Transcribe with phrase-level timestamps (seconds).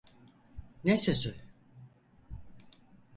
[0.83, 1.35] Ne sözü?